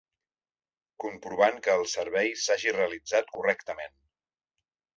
[1.03, 3.97] Comprovant que el servei s'hagi realitzat correctament.